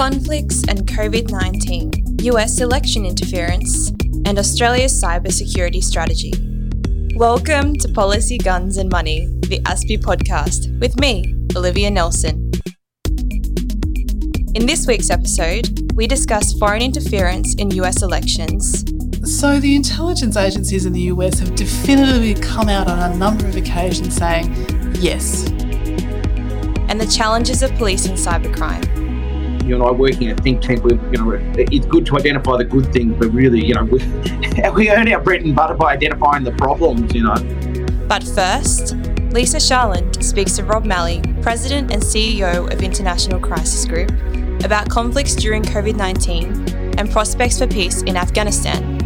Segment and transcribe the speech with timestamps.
[0.00, 3.90] conflicts and COVID 19, US election interference,
[4.24, 6.32] and Australia's cybersecurity strategy.
[7.16, 12.50] Welcome to Policy, Guns and Money, the ASPI podcast, with me, Olivia Nelson.
[14.54, 18.82] In this week's episode, we discuss foreign interference in US elections.
[19.22, 23.54] So, the intelligence agencies in the US have definitively come out on a number of
[23.54, 24.50] occasions saying,
[24.94, 25.46] yes.
[26.88, 28.99] And the challenges of policing cybercrime
[29.64, 32.56] you know, I'm working in a think tank, we, you know, it's good to identify
[32.56, 33.98] the good things, but really, you know, we,
[34.74, 37.34] we earn our bread and butter by identifying the problems, you know.
[38.08, 38.96] But first,
[39.32, 44.10] Lisa Sharland speaks to Rob Malley, President and CEO of International Crisis Group,
[44.64, 48.98] about conflicts during COVID 19 and prospects for peace in Afghanistan.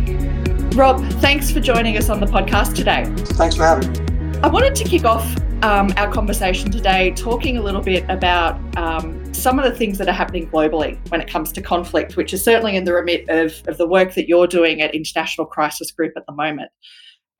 [0.70, 3.04] Rob, thanks for joining us on the podcast today.
[3.34, 4.40] Thanks for having me.
[4.42, 5.24] I wanted to kick off
[5.62, 10.08] um, our conversation today talking a little bit about um, some of the things that
[10.08, 13.62] are happening globally when it comes to conflict, which is certainly in the remit of,
[13.66, 16.70] of the work that you're doing at International Crisis Group at the moment.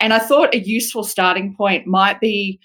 [0.00, 2.60] And I thought a useful starting point might be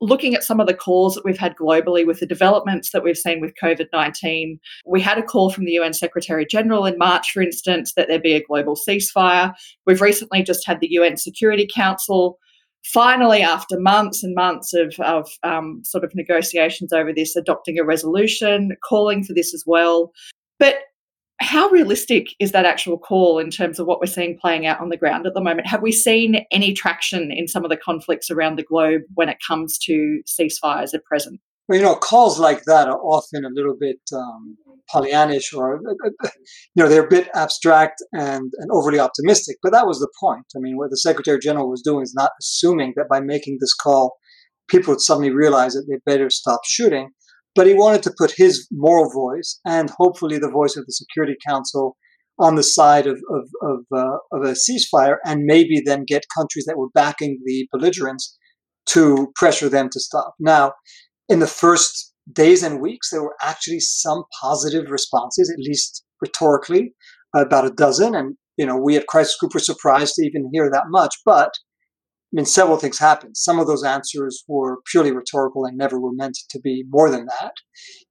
[0.00, 3.16] looking at some of the calls that we've had globally with the developments that we've
[3.16, 4.58] seen with COVID 19.
[4.86, 8.18] We had a call from the UN Secretary General in March, for instance, that there
[8.18, 9.54] be a global ceasefire.
[9.86, 12.38] We've recently just had the UN Security Council
[12.84, 17.84] finally, after months and months of, of um, sort of negotiations over this, adopting a
[17.84, 20.12] resolution, calling for this as well.
[20.58, 20.76] But
[21.40, 24.90] how realistic is that actual call in terms of what we're seeing playing out on
[24.90, 25.66] the ground at the moment?
[25.66, 29.38] Have we seen any traction in some of the conflicts around the globe when it
[29.46, 31.40] comes to ceasefires at present?
[31.72, 34.56] You know, calls like that are often a little bit um,
[34.92, 36.28] Pollyannish or, uh, uh,
[36.74, 39.56] you know, they're a bit abstract and, and overly optimistic.
[39.62, 40.44] But that was the point.
[40.54, 43.74] I mean, what the Secretary General was doing is not assuming that by making this
[43.74, 44.16] call,
[44.68, 47.10] people would suddenly realize that they better stop shooting.
[47.54, 51.36] But he wanted to put his moral voice and hopefully the voice of the Security
[51.46, 51.96] Council
[52.38, 56.64] on the side of, of, of, uh, of a ceasefire and maybe then get countries
[56.66, 58.36] that were backing the belligerents
[58.86, 60.34] to pressure them to stop.
[60.40, 60.72] Now,
[61.32, 66.94] in the first days and weeks, there were actually some positive responses, at least rhetorically,
[67.34, 68.14] about a dozen.
[68.14, 71.16] And, you know, we at Crisis Group were surprised to even hear that much.
[71.24, 73.38] But, I mean, several things happened.
[73.38, 77.24] Some of those answers were purely rhetorical and never were meant to be more than
[77.26, 77.54] that.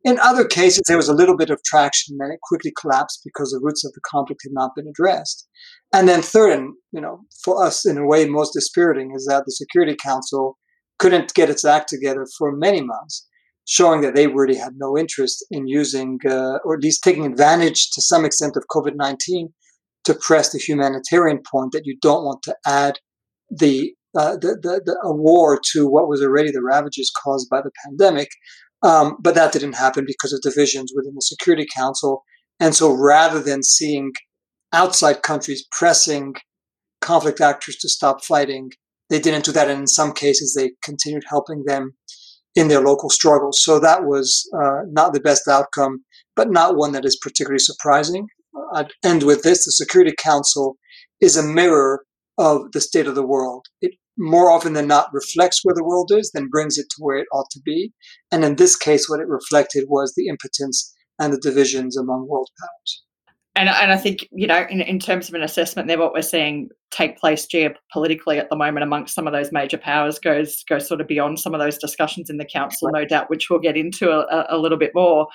[0.04, 3.22] In other cases, there was a little bit of traction, and then it quickly collapsed
[3.24, 5.48] because the roots of the conflict had not been addressed.
[5.94, 9.44] And then third, and, you know, for us in a way most dispiriting, is that
[9.46, 10.58] the Security Council
[11.02, 13.28] couldn't get its act together for many months
[13.68, 17.90] showing that they really had no interest in using, uh, or at least taking advantage
[17.92, 19.50] to some extent of COVID 19
[20.04, 23.00] to press the humanitarian point that you don't want to add
[23.50, 27.62] the, uh, the, the, the, a war to what was already the ravages caused by
[27.62, 28.30] the pandemic.
[28.84, 32.24] Um, but that didn't happen because of divisions within the Security Council.
[32.60, 34.12] And so rather than seeing
[34.74, 36.34] outside countries pressing
[37.00, 38.72] conflict actors to stop fighting,
[39.12, 39.70] they didn't do that.
[39.70, 41.92] And in some cases, they continued helping them
[42.56, 43.62] in their local struggles.
[43.62, 46.04] So that was uh, not the best outcome,
[46.36, 48.28] but not one that is particularly surprising.
[48.74, 50.78] I'd end with this the Security Council
[51.20, 52.06] is a mirror
[52.38, 53.66] of the state of the world.
[53.82, 57.18] It more often than not reflects where the world is, then brings it to where
[57.18, 57.94] it ought to be.
[58.32, 62.50] And in this case, what it reflected was the impotence and the divisions among world
[62.60, 63.04] powers
[63.56, 66.22] and and I think you know in, in terms of an assessment there what we're
[66.22, 70.88] seeing take place geopolitically at the moment amongst some of those major powers goes goes
[70.88, 73.78] sort of beyond some of those discussions in the council no doubt which we'll get
[73.78, 75.28] into a, a little bit more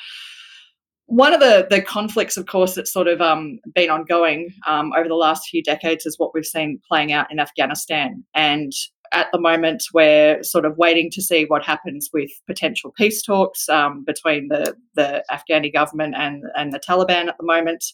[1.09, 5.09] one of the, the conflicts, of course, that's sort of um, been ongoing um, over
[5.09, 8.25] the last few decades is what we've seen playing out in Afghanistan.
[8.35, 8.73] And
[9.13, 13.69] at the moment, we're sort of waiting to see what happens with potential peace talks
[13.69, 17.85] um, between the, the Afghani government and, and the Taliban at the moment.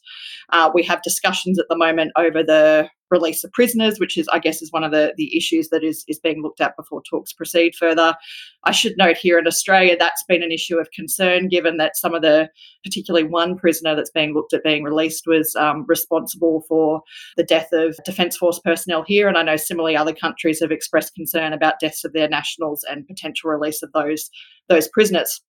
[0.50, 4.40] Uh, we have discussions at the moment over the release of prisoners, which is, I
[4.40, 7.32] guess, is one of the, the issues that is, is being looked at before talks
[7.32, 8.16] proceed further.
[8.64, 12.14] I should note here in Australia, that's been an issue of concern, given that some
[12.14, 12.48] of the,
[12.82, 17.02] particularly one prisoner that's being looked at being released was um, responsible for
[17.36, 19.28] the death of Defence Force personnel here.
[19.28, 23.06] And I know similarly other countries have expressed concern about deaths of their nationals and
[23.06, 24.30] potential release of those,
[24.68, 25.40] those prisoners.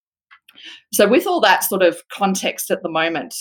[0.92, 3.34] So, with all that sort of context at the moment,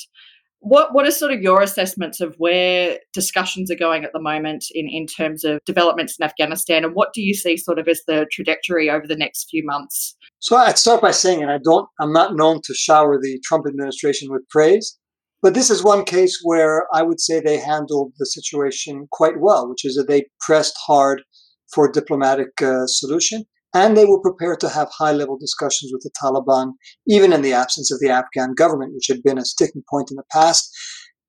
[0.62, 4.64] what what are sort of your assessments of where discussions are going at the moment
[4.70, 8.02] in, in terms of developments in Afghanistan and what do you see sort of as
[8.06, 10.16] the trajectory over the next few months?
[10.38, 13.66] So I'd start by saying, and I don't I'm not known to shower the Trump
[13.66, 14.96] administration with praise,
[15.42, 19.68] but this is one case where I would say they handled the situation quite well,
[19.68, 21.22] which is that they pressed hard
[21.74, 23.44] for a diplomatic uh, solution.
[23.74, 26.72] And they were prepared to have high level discussions with the Taliban,
[27.06, 30.16] even in the absence of the Afghan government, which had been a sticking point in
[30.16, 30.70] the past.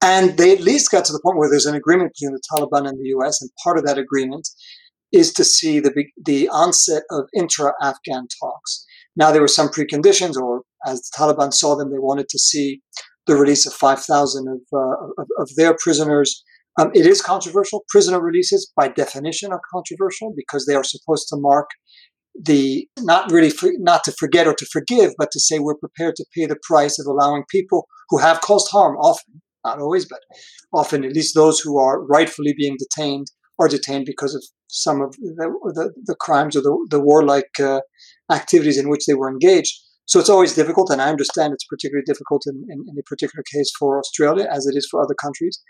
[0.02, 2.88] And they at least got to the point where there's an agreement between the Taliban
[2.88, 4.48] and the US, and part of that agreement
[5.14, 5.94] is to see the,
[6.26, 8.86] the onset of intra Afghan talks.
[9.16, 12.82] Now, there were some preconditions, or as the Taliban saw them, they wanted to see
[13.28, 16.44] the release of 5,000 of, uh, of, of, their prisoners.
[16.78, 17.86] Um, it is controversial.
[17.88, 21.70] Prisoner releases, by definition, are controversial because they are supposed to mark
[22.42, 26.16] the not really for, not to forget or to forgive, but to say we're prepared
[26.16, 30.20] to pay the price of allowing people who have caused harm, often, not always, but
[30.74, 33.28] often, at least those who are rightfully being detained,
[33.60, 37.82] are detained because of some of the, the, the crimes or the, the warlike uh,
[38.32, 39.80] activities in which they were engaged.
[40.06, 43.44] So it's always difficult, and I understand it's particularly difficult in, in, in a particular
[43.54, 45.62] case for Australia, as it is for other countries.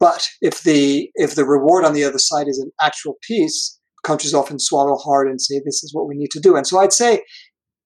[0.00, 4.34] But if the if the reward on the other side is an actual peace, countries
[4.34, 6.56] often swallow hard and say this is what we need to do.
[6.56, 7.22] And so I'd say,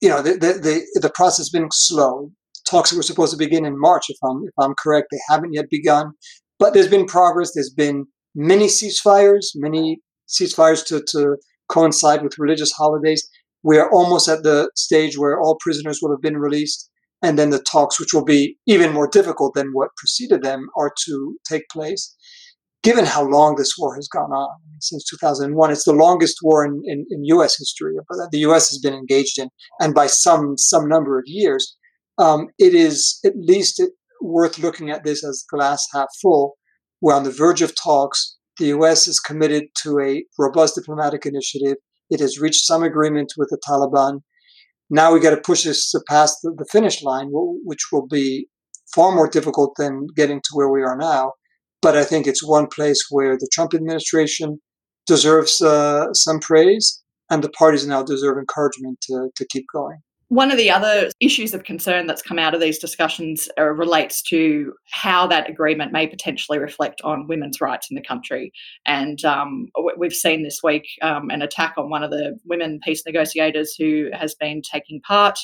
[0.01, 2.31] you know, the the the, the process has been slow.
[2.69, 5.09] Talks were supposed to begin in March, if I'm if I'm correct.
[5.11, 6.13] They haven't yet begun,
[6.59, 7.53] but there's been progress.
[7.55, 11.37] There's been many ceasefires, many ceasefires to, to
[11.69, 13.27] coincide with religious holidays.
[13.63, 16.89] We are almost at the stage where all prisoners will have been released,
[17.23, 20.93] and then the talks, which will be even more difficult than what preceded them, are
[21.07, 22.15] to take place.
[22.89, 26.81] Given how long this war has gone on since 2001, it's the longest war in,
[26.87, 27.59] in, in U.S.
[27.59, 28.71] history that the U.S.
[28.71, 31.77] has been engaged in, and by some some number of years.
[32.17, 33.83] Um, it is at least
[34.23, 36.57] worth looking at this as glass half full.
[37.03, 38.39] We're on the verge of talks.
[38.57, 39.07] The U.S.
[39.07, 41.77] is committed to a robust diplomatic initiative.
[42.09, 44.21] It has reached some agreement with the Taliban.
[44.89, 48.49] Now we got to push this past the, the finish line, which will be
[48.95, 51.33] far more difficult than getting to where we are now.
[51.81, 54.61] But I think it's one place where the Trump administration
[55.07, 59.99] deserves uh, some praise, and the parties now deserve encouragement to, to keep going.
[60.31, 64.21] One of the other issues of concern that's come out of these discussions uh, relates
[64.25, 68.53] to how that agreement may potentially reflect on women's rights in the country.
[68.85, 73.03] And um, we've seen this week um, an attack on one of the women peace
[73.07, 75.39] negotiators who has been taking part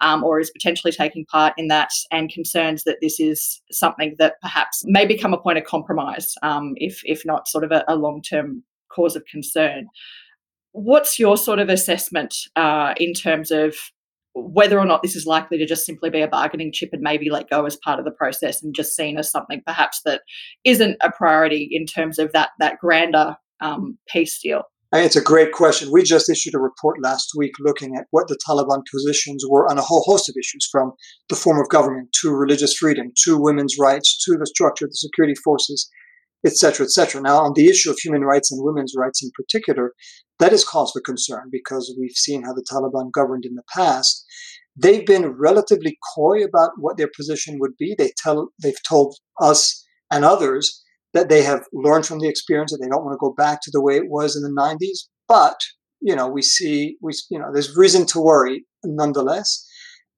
[0.00, 4.40] um, or is potentially taking part in that, and concerns that this is something that
[4.40, 7.96] perhaps may become a point of compromise, um, if, if not sort of a, a
[7.96, 8.62] long term
[8.92, 9.88] cause of concern.
[10.70, 13.74] What's your sort of assessment uh, in terms of
[14.34, 17.30] whether or not this is likely to just simply be a bargaining chip and maybe
[17.30, 20.22] let go as part of the process and just seen as something perhaps that
[20.64, 24.62] isn't a priority in terms of that that grander um, peace deal?
[24.92, 25.92] It's a great question.
[25.92, 29.78] We just issued a report last week looking at what the Taliban positions were on
[29.78, 30.92] a whole host of issues, from
[31.28, 34.96] the form of government to religious freedom to women's rights to the structure of the
[34.96, 35.88] security forces,
[36.44, 37.20] etc., etc.
[37.20, 39.92] Now, on the issue of human rights and women's rights in particular,
[40.38, 44.24] that is cause for concern because we've seen how the Taliban governed in the past.
[44.76, 47.94] They've been relatively coy about what their position would be.
[47.96, 50.82] They tell they've told us and others
[51.12, 53.70] that they have learned from the experience that they don't want to go back to
[53.72, 55.08] the way it was in the 90s.
[55.28, 55.60] But
[56.00, 59.66] you know, we see we you know there's reason to worry nonetheless.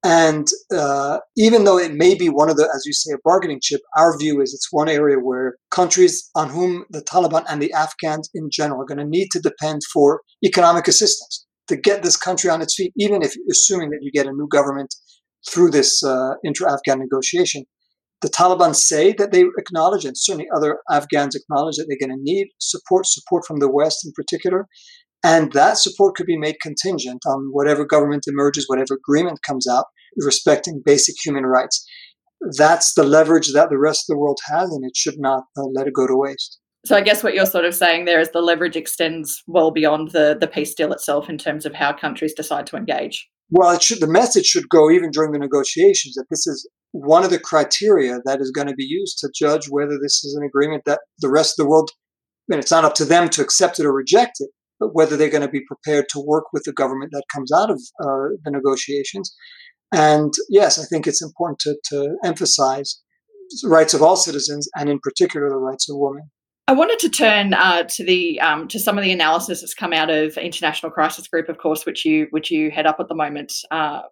[0.05, 3.61] And uh, even though it may be one of the, as you say, a bargaining
[3.63, 7.73] chip, our view is it's one area where countries on whom the Taliban and the
[7.73, 12.17] Afghans in general are going to need to depend for economic assistance to get this
[12.17, 14.93] country on its feet, even if assuming that you get a new government
[15.49, 17.65] through this uh, intra-Afghan negotiation.
[18.23, 22.23] The Taliban say that they acknowledge, and certainly other Afghans acknowledge that they're going to
[22.23, 24.67] need support, support from the West in particular.
[25.24, 29.84] And that support could be made contingent on whatever government emerges, whatever agreement comes out,
[30.17, 31.86] respecting basic human rights.
[32.56, 35.62] That's the leverage that the rest of the world has, and it should not uh,
[35.74, 36.58] let it go to waste.
[36.84, 40.10] So I guess what you're sort of saying there is the leverage extends well beyond
[40.10, 43.29] the, the peace deal itself in terms of how countries decide to engage.
[43.50, 47.22] Well, it should, the message should go even during the negotiations that this is one
[47.22, 50.44] of the criteria that is going to be used to judge whether this is an
[50.44, 53.43] agreement that the rest of the world, I mean, it's not up to them to
[53.43, 54.50] accept it or reject it,
[54.93, 57.81] whether they're going to be prepared to work with the government that comes out of
[58.01, 59.34] uh, the negotiations.
[59.93, 63.01] And yes, I think it's important to, to emphasize
[63.62, 66.31] the rights of all citizens, and in particular the rights of women.
[66.69, 69.93] I wanted to turn uh, to the um, to some of the analysis that's come
[69.93, 73.15] out of International Crisis Group, of course, which you which you head up at the
[73.15, 73.53] moment.
[73.70, 74.03] Uh,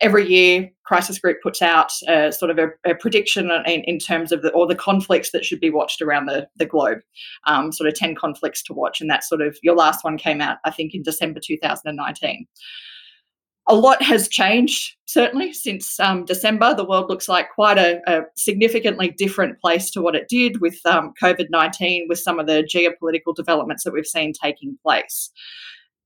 [0.00, 4.32] every year crisis group puts out uh, sort of a, a prediction in, in, terms
[4.32, 6.98] of the the conflicts that should be watched around the, the globe.
[7.46, 10.40] Um, sort of 10 conflicts to watch and that sort of your last one came
[10.40, 12.46] out i think in december 2019
[13.68, 16.74] a lot has changed certainly since um, december.
[16.74, 20.78] The world looks like quite a, a, significantly different place to what it did with
[20.86, 25.30] um, covid-19 with some of the geopolitical developments that we've seen taking place.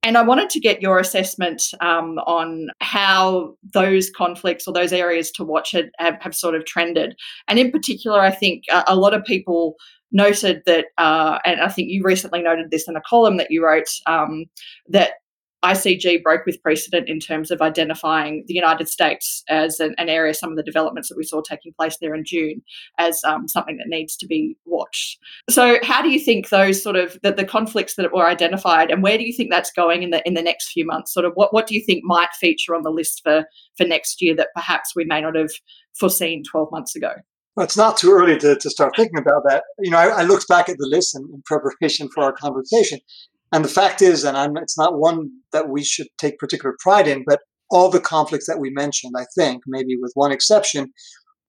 [0.05, 5.33] And I wanted to get your assessment um, on how those conflicts or those areas
[5.33, 7.17] to watch have, have, sort of trended.
[7.49, 9.75] And in particular, I think a, a lot of people
[10.13, 13.65] noted that, uh, and I think you recently noted this in a column that you
[13.65, 14.45] wrote, um,
[14.87, 15.15] that
[15.65, 20.35] ICG broke with precedent in terms of identifying the United States as an, an, area,
[20.35, 22.63] some of the developments that we saw taking place there in June,
[22.99, 25.19] as um, something that needs to be watched.
[25.49, 29.03] So, how do you think those sort of the, the conflicts that were identified, and
[29.03, 31.15] where do you think that's going in the in the next few months?
[31.15, 34.21] Sort of what what do you think might feature on the list for for next
[34.21, 35.51] year that perhaps we may not have
[35.99, 37.13] foreseen twelve months ago?
[37.57, 39.63] Well, it's not too early to, to start thinking about that.
[39.79, 42.99] You know, I, I looked back at the list in, in preparation for our conversation,
[43.55, 47.07] and the fact is, and I'm, it's not one that we should take particular pride
[47.07, 47.39] in, but
[47.71, 50.93] all the conflicts that we mentioned, I think, maybe with one exception,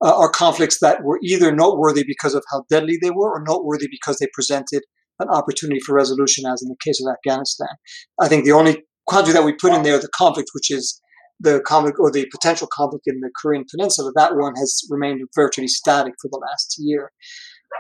[0.04, 3.88] uh, are conflicts that were either noteworthy because of how deadly they were or noteworthy
[3.90, 4.84] because they presented
[5.20, 7.76] an opportunity for resolution, as in the case of Afghanistan.
[8.22, 11.02] I think the only country that we put in there, the conflict, which is
[11.40, 15.68] the conflict or the potential conflict in the Korean Peninsula, that one has remained virtually
[15.68, 17.12] static for the last year.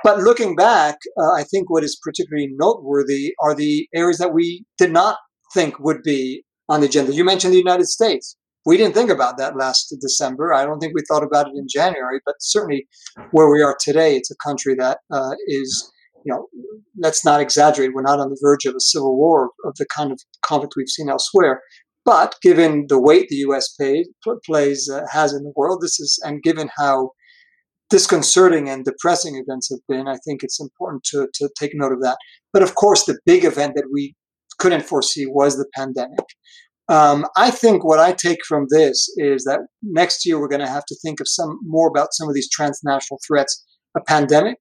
[0.03, 4.65] But looking back, uh, I think what is particularly noteworthy are the areas that we
[4.77, 5.17] did not
[5.53, 7.13] think would be on the agenda.
[7.13, 8.37] You mentioned the United States.
[8.65, 10.53] We didn't think about that last December.
[10.53, 12.87] I don't think we thought about it in January, but certainly
[13.31, 15.91] where we are today, it's a country that uh, is,
[16.25, 16.47] you know,
[16.99, 17.93] let's not exaggerate.
[17.93, 20.89] We're not on the verge of a civil war of the kind of conflict we've
[20.89, 21.61] seen elsewhere.
[22.05, 23.75] But given the weight the U.S.
[24.45, 27.11] Plays uh, has in the world, this is, and given how
[27.89, 32.01] disconcerting and depressing events have been, I think it's important to, to take note of
[32.01, 32.17] that.
[32.51, 34.15] But of course, the big event that we
[34.59, 36.25] couldn't foresee was the pandemic.
[36.87, 40.67] Um, I think what I take from this is that next year we're going to
[40.67, 43.63] have to think of some more about some of these transnational threats.
[43.97, 44.57] A pandemic,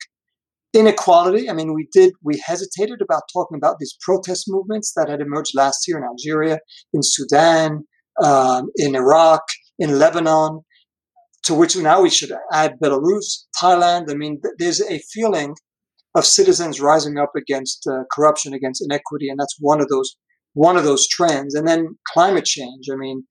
[0.73, 1.51] inequality.
[1.51, 5.53] I mean, we did we hesitated about talking about these protest movements that had emerged
[5.57, 6.61] last year in Algeria,
[6.93, 7.85] in Sudan,
[8.23, 9.43] um, in Iraq,
[9.79, 10.61] in Lebanon
[11.45, 14.11] to which now we should add Belarus, Thailand.
[14.11, 15.55] I mean, there's a feeling
[16.15, 20.17] of citizens rising up against uh, corruption, against inequity, and that's one of those
[20.55, 21.55] one of those trends.
[21.55, 22.87] And then climate change.
[22.93, 23.25] I mean,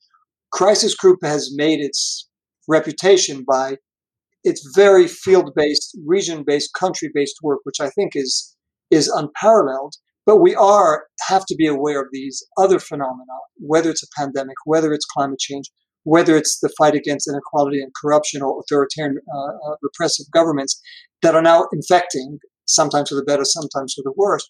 [0.51, 2.29] Crisis Group has made its
[2.67, 3.77] reputation by
[4.43, 8.55] its very field-based, region-based, country-based work, which I think is
[8.91, 9.95] is unparalleled.
[10.25, 14.55] But we are have to be aware of these other phenomena, whether it's a pandemic,
[14.65, 15.65] whether it's climate change,
[16.03, 20.81] whether it's the fight against inequality and corruption or authoritarian uh, uh, repressive governments
[21.21, 24.49] that are now infecting, sometimes for the better, sometimes for the worse,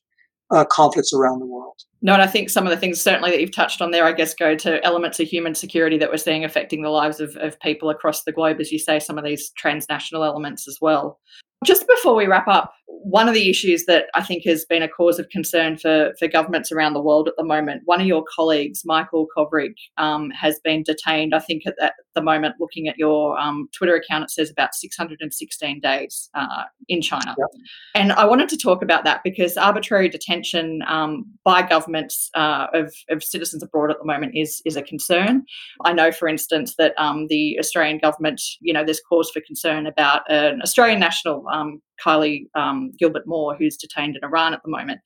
[0.51, 1.75] uh, conflicts around the world.
[2.01, 4.12] No, and I think some of the things certainly that you've touched on there, I
[4.12, 7.60] guess, go to elements of human security that we're seeing affecting the lives of, of
[7.62, 11.19] people across the globe, as you say, some of these transnational elements as well.
[11.63, 14.88] Just before we wrap up, one of the issues that I think has been a
[14.88, 18.24] cause of concern for, for governments around the world at the moment, one of your
[18.34, 21.36] colleagues, Michael Kovrig, um, has been detained.
[21.36, 25.79] I think at, the moment, looking at your um, Twitter account, it says about 616
[25.79, 27.36] days uh, in China.
[27.38, 27.48] Yep.
[27.96, 32.93] And I wanted to talk about that because arbitrary detention um, by governments uh, of,
[33.10, 35.43] of citizens abroad at the moment is, is a concern.
[35.86, 39.88] I know, for instance, that um, the Australian government, you know, there's cause for concern
[39.88, 44.72] about an Australian national um, Kylie um, Gilbert Moore, who's detained in Iran at the
[44.72, 45.01] moment.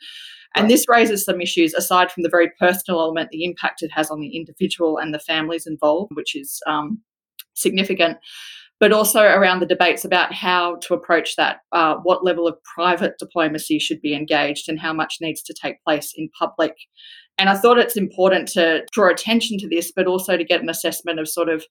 [0.56, 4.10] And this raises some issues aside from the very personal element, the impact it has
[4.10, 7.00] on the individual and the families involved, which is um,
[7.54, 8.18] significant,
[8.80, 13.13] but also around the debates about how to approach that, uh, what level of private
[13.20, 16.74] diplomacy should be engaged, and how much needs to take place in public.
[17.38, 20.70] And I thought it's important to draw attention to this, but also to get an
[20.70, 21.66] assessment of sort of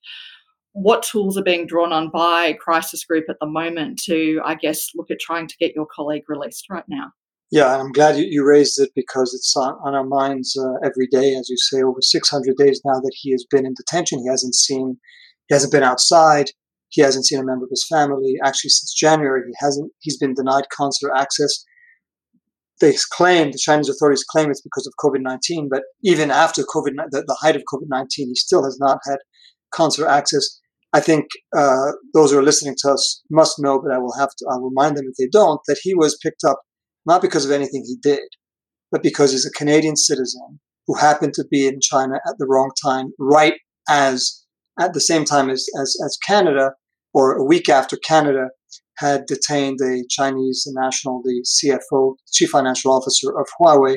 [0.76, 4.90] what tools are being drawn on by Crisis Group at the moment to, I guess,
[4.94, 7.12] look at trying to get your colleague released right now?
[7.50, 11.06] Yeah, I'm glad you, you raised it because it's on, on our minds uh, every
[11.06, 11.34] day.
[11.34, 14.18] As you say, over 600 days now that he has been in detention.
[14.18, 14.98] He hasn't seen,
[15.48, 16.50] he hasn't been outside.
[16.88, 18.34] He hasn't seen a member of his family.
[18.44, 19.90] Actually, since January, he hasn't.
[20.00, 21.64] He's been denied consular access.
[22.82, 26.92] They claim the Chinese authorities claim it's because of COVID 19, but even after COVID,
[27.10, 29.18] the, the height of COVID 19, he still has not had
[29.74, 30.60] consular access.
[30.92, 31.26] I think
[31.56, 34.62] uh, those who are listening to us must know, but I will have to I'll
[34.62, 36.60] remind them if they don't, that he was picked up
[37.04, 38.28] not because of anything he did,
[38.90, 42.70] but because he's a Canadian citizen who happened to be in China at the wrong
[42.82, 43.54] time, right
[43.88, 44.44] as
[44.78, 46.72] at the same time as, as, as Canada,
[47.14, 48.48] or a week after Canada
[48.98, 53.96] had detained a Chinese national, the CFO, Chief Financial Officer of Huawei,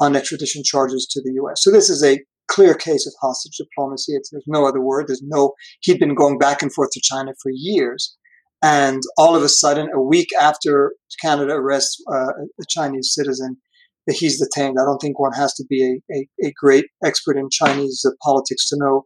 [0.00, 1.62] on extradition charges to the US.
[1.62, 4.12] So this is a clear case of hostage diplomacy.
[4.14, 5.06] It's, there's no other word.
[5.08, 8.16] There's no, he'd been going back and forth to China for years.
[8.62, 13.58] And all of a sudden, a week after Canada arrests uh, a Chinese citizen,
[14.06, 14.76] that he's detained.
[14.80, 18.10] I don't think one has to be a, a, a great expert in Chinese uh,
[18.22, 19.04] politics to know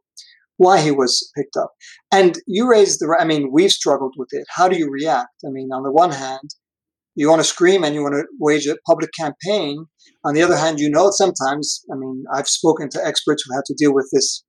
[0.59, 1.73] why he was picked up.
[2.13, 4.47] And you raised the, I mean, we've struggled with it.
[4.51, 5.31] How do you react?
[5.47, 6.51] I mean, on the one hand,
[7.15, 9.87] you want to scream and you want to wage a public campaign.
[10.25, 13.65] On the other hand, you know, sometimes, I mean, I've spoken to experts who have
[13.65, 14.45] to deal with this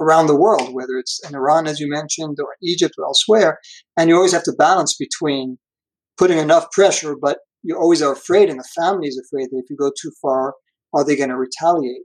[0.00, 3.58] around the world, whether it's in Iran, as you mentioned, or Egypt or elsewhere.
[3.96, 5.58] And you always have to balance between
[6.18, 9.70] putting enough pressure, but you always are afraid, and the family is afraid that if
[9.70, 10.54] you go too far,
[10.94, 12.02] are they going to retaliate?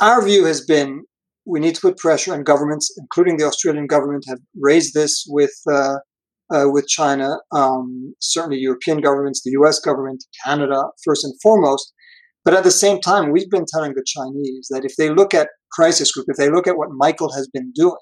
[0.00, 1.04] Our view has been
[1.46, 5.52] we need to put pressure, and governments, including the Australian government, have raised this with
[5.70, 5.96] uh,
[6.50, 7.36] uh, with China.
[7.52, 9.78] Um, certainly, European governments, the U.S.
[9.80, 11.92] government, Canada, first and foremost.
[12.44, 15.48] But at the same time, we've been telling the Chinese that if they look at
[15.72, 17.96] crisis group, if they look at what Michael has been doing,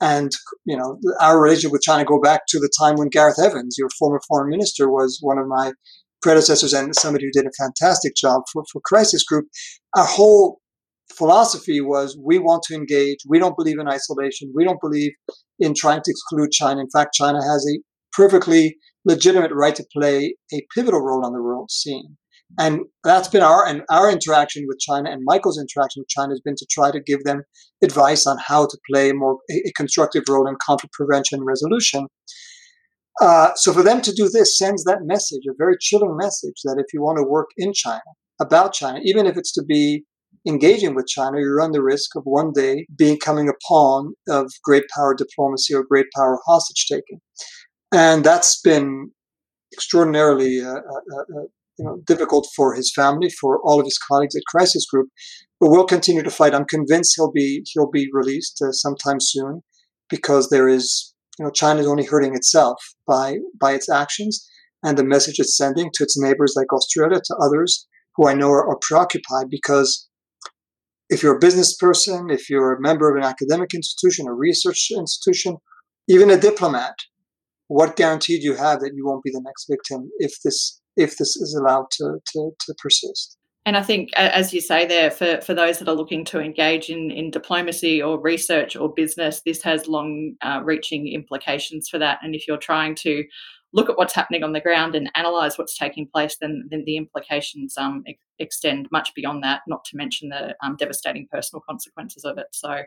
[0.00, 0.32] and
[0.64, 3.88] you know our relationship with China go back to the time when Gareth Evans, your
[3.98, 5.72] former foreign minister, was one of my
[6.22, 9.46] predecessors and somebody who did a fantastic job for, for crisis group.
[9.96, 10.60] Our whole
[11.16, 13.18] philosophy was we want to engage.
[13.26, 14.52] We don't believe in isolation.
[14.54, 15.12] We don't believe
[15.58, 16.80] in trying to exclude China.
[16.80, 17.78] In fact, China has a
[18.12, 22.16] perfectly legitimate right to play a pivotal role on the world scene.
[22.58, 26.40] And that's been our and our interaction with China and Michael's interaction with China has
[26.40, 27.42] been to try to give them
[27.82, 31.46] advice on how to play a more a, a constructive role in conflict prevention and
[31.46, 32.06] resolution.
[33.20, 36.76] Uh, so for them to do this sends that message, a very chilling message that
[36.78, 38.02] if you want to work in China
[38.40, 40.04] about China, even if it's to be
[40.46, 44.84] engaging with China, you run the risk of one day becoming a pawn of great
[44.94, 47.20] power diplomacy or great power hostage taking,
[47.92, 49.10] and that's been
[49.72, 51.42] extraordinarily uh, uh, uh,
[51.78, 55.08] you know, difficult for his family, for all of his colleagues at Crisis Group.
[55.60, 56.54] But we'll continue to fight.
[56.54, 59.62] I'm convinced he'll be he'll be released uh, sometime soon,
[60.10, 64.48] because there is you know China is only hurting itself by by its actions
[64.82, 68.50] and the message it's sending to its neighbors like Australia, to others who I know
[68.50, 70.08] are, are preoccupied because
[71.12, 74.88] if you're a business person, if you're a member of an academic institution, a research
[74.90, 75.56] institution,
[76.08, 76.94] even a diplomat,
[77.68, 81.16] what guarantee do you have that you won't be the next victim if this if
[81.16, 83.38] this is allowed to, to, to persist.
[83.64, 86.90] And I think, as you say there, for, for those that are looking to engage
[86.90, 92.18] in, in diplomacy or research or business, this has long uh, reaching implications for that.
[92.22, 93.24] And if you're trying to
[93.72, 96.96] look at what's happening on the ground and analyze what's taking place, then, then the
[96.96, 102.24] implications um, ex- extend much beyond that, not to mention the um, devastating personal consequences
[102.24, 102.46] of it.
[102.52, 102.82] So,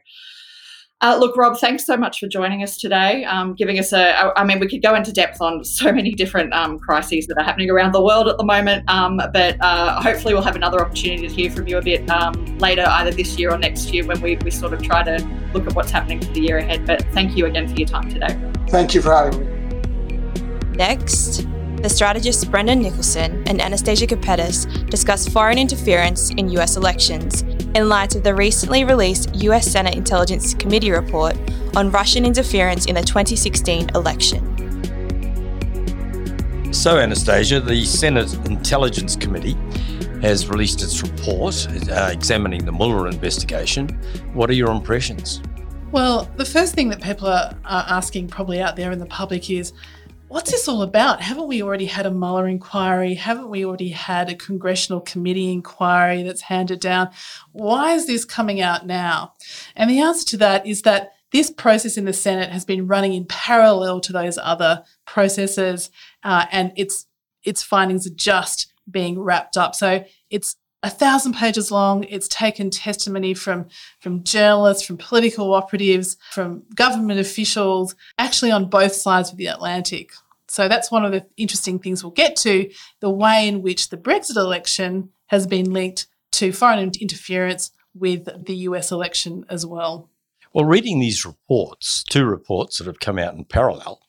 [1.02, 4.32] uh, look, Rob, thanks so much for joining us today, um, giving us a.
[4.38, 7.44] I mean, we could go into depth on so many different um, crises that are
[7.44, 11.28] happening around the world at the moment, um, but uh, hopefully we'll have another opportunity
[11.28, 14.22] to hear from you a bit um, later, either this year or next year, when
[14.22, 15.18] we, we sort of try to
[15.54, 16.86] look at what's happening for the year ahead.
[16.86, 18.40] But thank you again for your time today.
[18.70, 19.55] Thank you for having me.
[20.76, 27.88] Next, the strategists Brendan Nicholson and Anastasia Kapetas discuss foreign interference in US elections in
[27.88, 31.38] light of the recently released US Senate Intelligence Committee report
[31.78, 34.52] on Russian interference in the 2016 election.
[36.74, 39.56] So, Anastasia, the Senate Intelligence Committee
[40.22, 43.88] has released its report uh, examining the Mueller investigation.
[44.34, 45.42] What are your impressions?
[45.92, 49.50] Well, the first thing that people are, are asking, probably out there in the public,
[49.50, 49.72] is
[50.28, 51.22] what's this all about?
[51.22, 53.14] Haven't we already had a Mueller inquiry?
[53.14, 57.10] Haven't we already had a congressional committee inquiry that's handed down?
[57.52, 59.34] Why is this coming out now?
[59.76, 63.14] And the answer to that is that this process in the Senate has been running
[63.14, 65.90] in parallel to those other processes,
[66.24, 67.08] uh, and its
[67.44, 69.76] its findings are just being wrapped up.
[69.76, 72.04] So it's a thousand pages long.
[72.04, 73.66] It's taken testimony from,
[74.00, 80.12] from journalists, from political operatives, from government officials, actually on both sides of the Atlantic.
[80.48, 82.70] So that's one of the interesting things we'll get to
[83.00, 88.56] the way in which the Brexit election has been linked to foreign interference with the
[88.56, 90.12] US election as well.
[90.54, 94.02] Well, reading these reports, two reports that have come out in parallel,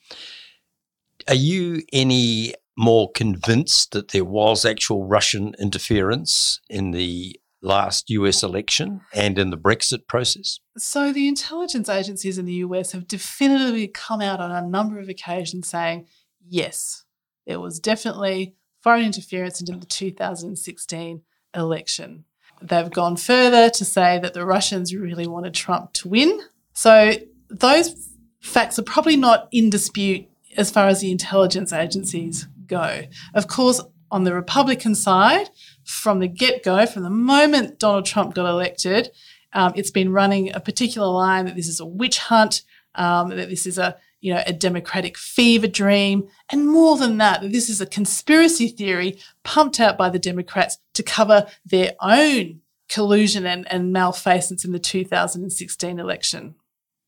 [1.27, 8.43] are you any more convinced that there was actual Russian interference in the last US
[8.43, 10.59] election and in the Brexit process?
[10.77, 15.09] So, the intelligence agencies in the US have definitively come out on a number of
[15.09, 16.07] occasions saying,
[16.47, 17.05] yes,
[17.47, 21.23] there was definitely foreign interference into the 2016
[21.55, 22.25] election.
[22.63, 26.41] They've gone further to say that the Russians really wanted Trump to win.
[26.73, 27.15] So,
[27.49, 28.11] those
[28.41, 33.03] facts are probably not in dispute as far as the intelligence agencies go.
[33.35, 35.49] Of course, on the Republican side,
[35.85, 39.11] from the get go, from the moment Donald Trump got elected,
[39.53, 42.63] um, it's been running a particular line that this is a witch hunt,
[42.95, 46.27] um, that this is a you know, a democratic fever dream.
[46.51, 50.79] And more than that, that this is a conspiracy theory pumped out by the Democrats
[50.95, 56.55] to cover their own collusion and, and malfeasance in the 2016 election.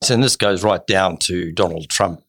[0.02, 2.22] So, And this goes right down to Donald Trump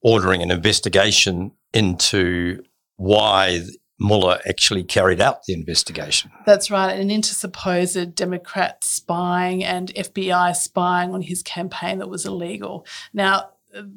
[0.00, 2.62] ordering an investigation into
[2.96, 3.62] why
[3.98, 6.30] Mueller actually carried out the investigation.
[6.46, 12.24] That's right, and into supposed Democrat spying and FBI spying on his campaign that was
[12.24, 12.86] illegal.
[13.12, 13.50] Now,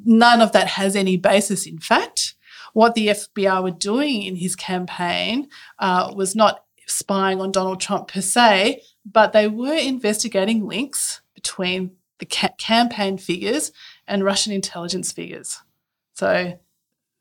[0.04, 2.34] none of that has any basis in fact.
[2.72, 8.08] What the FBI were doing in his campaign uh, was not spying on Donald Trump
[8.08, 13.72] per se, but they were investigating links between the ca- campaign figures
[14.06, 15.60] and Russian intelligence figures.
[16.14, 16.58] So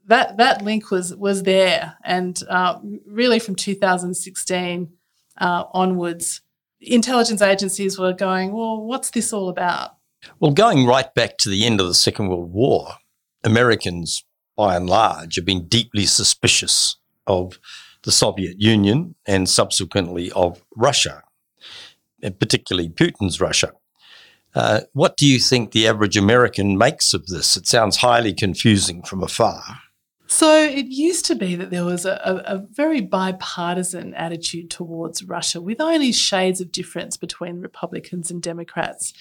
[0.08, 4.90] that that link was was there, and uh, really from 2016
[5.38, 6.42] uh, onwards,
[6.80, 9.92] intelligence agencies were going, "Well, what's this all about?"
[10.40, 12.96] Well, going right back to the end of the Second World War,
[13.44, 14.24] Americans,
[14.56, 17.60] by and large, have been deeply suspicious of
[18.04, 21.24] the Soviet Union and subsequently of Russia,
[22.22, 23.74] and particularly Putin's Russia.
[24.54, 27.56] Uh, what do you think the average American makes of this?
[27.56, 29.64] It sounds highly confusing from afar.
[30.32, 35.60] So it used to be that there was a, a, very bipartisan attitude towards Russia,
[35.60, 39.14] with only shades of difference between Republicans and Democrats,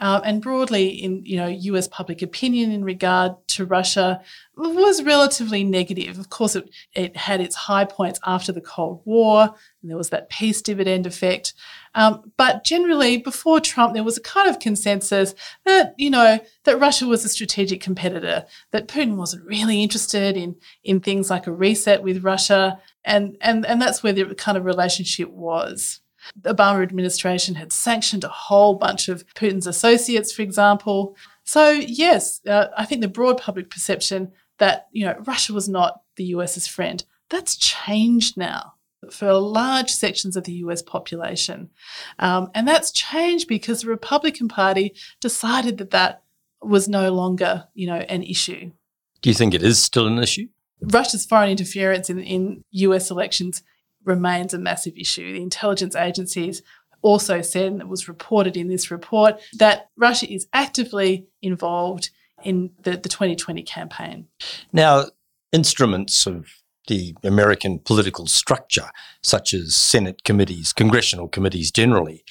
[0.00, 1.86] um, and broadly in you know U.S.
[1.86, 4.22] public opinion in regard to Russia
[4.56, 6.18] was relatively negative.
[6.18, 9.42] Of course, it, it had its high points after the Cold War,
[9.82, 11.54] and there was that peace dividend effect.
[11.94, 16.80] Um, but generally, before Trump, there was a kind of consensus that you know that
[16.80, 21.52] Russia was a strategic competitor, that Putin wasn't really interested in in things like a
[21.52, 26.00] reset with Russia, and and and that's where the kind of relationship was.
[26.40, 31.16] The Obama administration had sanctioned a whole bunch of Putin's associates, for example.
[31.44, 36.02] So yes, uh, I think the broad public perception that you know Russia was not
[36.16, 38.74] the US's friend that's changed now
[39.10, 41.70] for large sections of the US population.
[42.18, 46.22] Um, and that's changed because the Republican Party decided that that
[46.62, 48.72] was no longer, you know, an issue.
[49.20, 50.48] Do you think it is still an issue?
[50.80, 53.62] Russia's foreign interference in, in US elections
[54.04, 55.32] remains a massive issue.
[55.32, 56.62] The intelligence agencies
[57.02, 62.10] also said, and it was reported in this report, that Russia is actively involved
[62.42, 64.28] in the, the 2020 campaign.
[64.72, 65.06] Now,
[65.52, 66.46] instruments of
[66.88, 68.90] the American political structure,
[69.22, 72.24] such as Senate committees, congressional committees generally,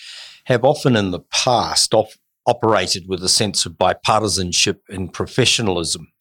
[0.46, 2.10] have often in the past op-
[2.46, 6.12] operated with a sense of bipartisanship and professionalism.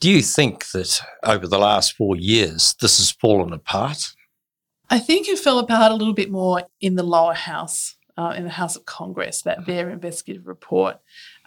[0.00, 4.14] Do you think that over the last four years this has fallen apart?
[4.90, 8.44] I think it fell apart a little bit more in the lower house, uh, in
[8.44, 10.98] the House of Congress, that their investigative report,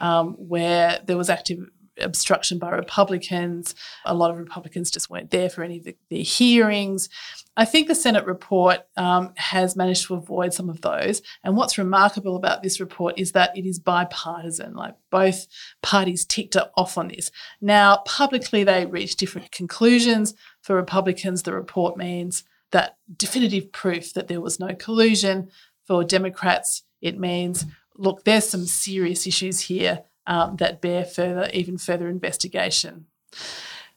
[0.01, 3.75] um, where there was active obstruction by Republicans.
[4.05, 7.09] A lot of Republicans just weren't there for any of the, the hearings.
[7.57, 11.21] I think the Senate report um, has managed to avoid some of those.
[11.43, 15.47] And what's remarkable about this report is that it is bipartisan, like both
[15.81, 17.29] parties ticked off on this.
[17.59, 20.33] Now, publicly, they reach different conclusions.
[20.61, 25.49] For Republicans, the report means that definitive proof that there was no collusion.
[25.85, 27.65] For Democrats, it means,
[27.97, 33.05] look, there's some serious issues here um, that bear further, even further investigation.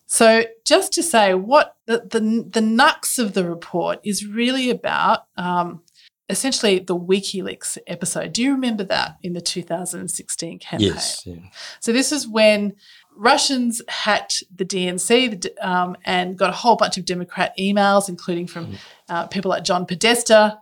[0.07, 5.27] So, just to say, what the, the, the nux of the report is really about
[5.37, 5.83] um,
[6.29, 8.33] essentially the WikiLeaks episode.
[8.33, 10.89] Do you remember that in the 2016 campaign?
[10.89, 11.27] Yes.
[11.27, 11.37] Yeah.
[11.81, 12.75] So, this is when
[13.17, 18.67] Russians hacked the DNC um, and got a whole bunch of Democrat emails, including from
[18.67, 18.79] mm.
[19.09, 20.59] uh, people like John Podesta.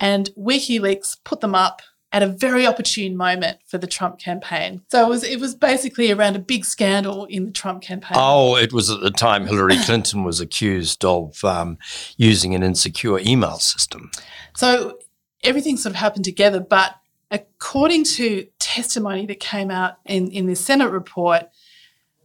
[0.00, 4.82] And WikiLeaks put them up at a very opportune moment for the Trump campaign.
[4.88, 8.16] So it was it was basically around a big scandal in the Trump campaign.
[8.16, 11.78] Oh, it was at the time Hillary Clinton was accused of um,
[12.16, 14.10] using an insecure email system.
[14.56, 14.98] So
[15.44, 16.94] everything sort of happened together, but
[17.30, 21.48] according to testimony that came out in, in this Senate report,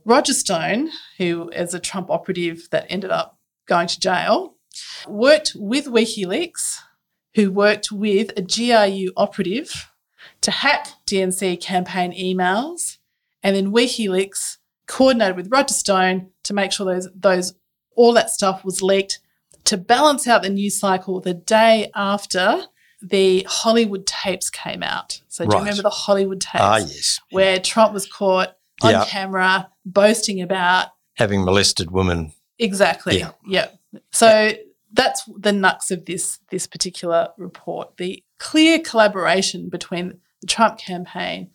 [0.05, 4.55] Roger Stone, who is a Trump operative that ended up going to jail,
[5.07, 6.79] worked with WikiLeaks
[7.35, 9.91] who worked with a GRU operative
[10.41, 12.97] to hack DNC campaign emails,
[13.41, 17.53] and then WikiLeaks coordinated with Roger Stone to make sure those those
[17.95, 19.19] all that stuff was leaked
[19.65, 22.63] to balance out the news cycle the day after
[23.01, 25.21] the Hollywood tapes came out.
[25.27, 25.55] So do right.
[25.55, 26.63] you remember the Hollywood tapes?
[26.63, 27.19] Ah, yes.
[27.31, 32.33] Where Trump was caught on camera boasting about having molested women.
[32.59, 33.19] Exactly.
[33.19, 33.31] Yeah.
[33.47, 33.79] Yep.
[34.11, 34.53] So
[34.93, 37.97] that's the nux of this this particular report.
[37.97, 41.49] The clear collaboration between the Trump campaign,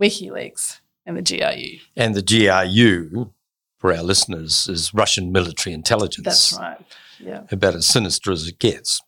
[0.00, 1.78] WikiLeaks, and the GRU.
[1.96, 3.32] And the GRU,
[3.78, 6.24] for our listeners, is Russian military intelligence.
[6.24, 6.80] That's right.
[7.20, 7.42] Yeah.
[7.52, 9.00] About as sinister as it gets.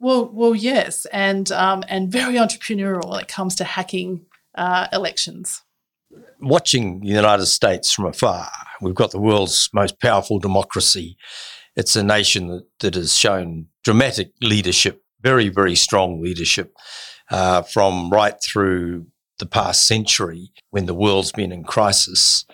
[0.00, 5.62] Well, well, yes, and um, and very entrepreneurial when it comes to hacking uh, elections.
[6.40, 8.48] Watching the United States from afar,
[8.80, 11.16] we've got the world's most powerful democracy.
[11.76, 16.74] It's a nation that, that has shown dramatic leadership, very, very strong leadership,
[17.30, 19.06] uh, from right through
[19.38, 22.44] the past century when the world's been in crisis.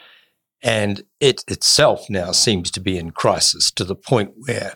[0.62, 4.72] And it itself now seems to be in crisis to the point where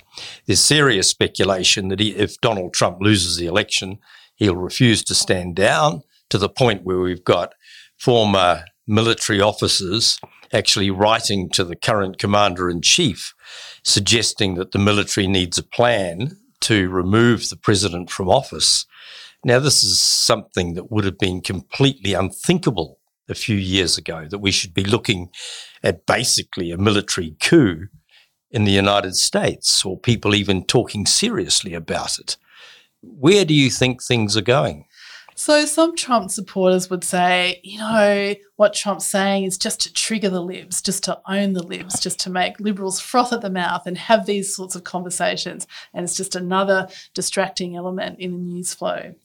[0.47, 3.99] there's serious speculation that he, if Donald Trump loses the election,
[4.37, 7.55] he'll refuse to stand down to the point where we've got
[7.99, 10.21] former military officers
[10.53, 13.35] actually writing to the current commander in chief,
[13.85, 18.87] suggesting that the military needs a plan to remove the president from office.
[19.45, 24.39] Now, this is something that would have been completely unthinkable a few years ago that
[24.39, 25.31] we should be looking
[25.83, 27.89] at basically a military coup
[28.51, 32.37] in the United States or people even talking seriously about it.
[33.01, 34.87] Where do you think things are going?
[35.43, 40.31] So, some Trump supporters would say, you know, what Trump's saying is just to trigger
[40.31, 43.85] the libs, just to own the libs, just to make liberals froth at the mouth
[43.85, 45.67] and have these sorts of conversations.
[45.93, 49.17] And it's just another distracting element in the news flow.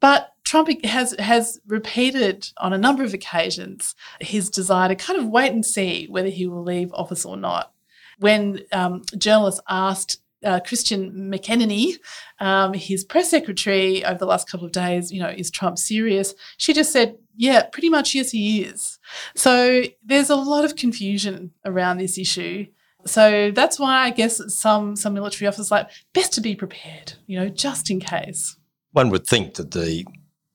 [0.00, 5.28] But Trump has has repeated on a number of occasions his desire to kind of
[5.28, 7.72] wait and see whether he will leave office or not.
[8.18, 11.94] When um, journalists asked uh, Christian McEnany,
[12.40, 16.34] um, his press secretary, over the last couple of days, you know, is Trump serious?
[16.56, 18.98] She just said, yeah, pretty much yes, he is.
[19.34, 22.66] So there's a lot of confusion around this issue.
[23.06, 27.38] So that's why I guess some some military officers like best to be prepared, you
[27.38, 28.56] know, just in case.
[28.92, 30.04] One would think that the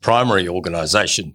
[0.01, 1.33] primary organisation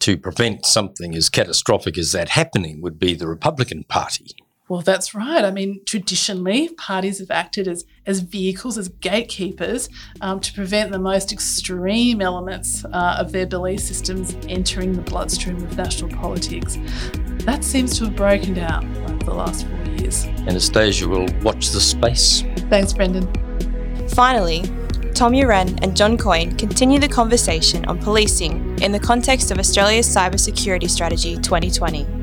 [0.00, 4.34] to prevent something as catastrophic as that happening would be the Republican Party.
[4.72, 5.44] Well, that's right.
[5.44, 9.90] I mean, traditionally, parties have acted as, as vehicles, as gatekeepers,
[10.22, 15.56] um, to prevent the most extreme elements uh, of their belief systems entering the bloodstream
[15.56, 16.78] of national politics.
[17.44, 20.24] That seems to have broken down over the last four years.
[20.24, 22.40] Anastasia will watch the space.
[22.70, 23.28] Thanks, Brendan.
[24.08, 24.62] Finally,
[25.12, 30.08] Tom Uren and John Coyne continue the conversation on policing in the context of Australia's
[30.08, 32.21] Cybersecurity Strategy 2020.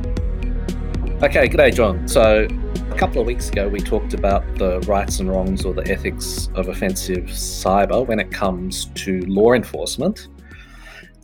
[1.22, 2.08] Okay, g'day, John.
[2.08, 2.48] So,
[2.92, 6.48] a couple of weeks ago, we talked about the rights and wrongs or the ethics
[6.56, 10.30] of offensive cyber when it comes to law enforcement.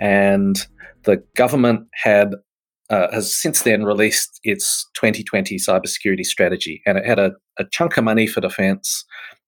[0.02, 0.58] And
[1.04, 2.36] the government had
[2.90, 7.96] uh, has since then released its 2020 cybersecurity strategy, and it had a, a chunk
[7.96, 9.06] of money for defence